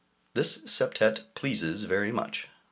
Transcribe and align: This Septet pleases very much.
This 0.33 0.57
Septet 0.63 1.31
pleases 1.35 1.83
very 1.83 2.11
much. 2.11 2.47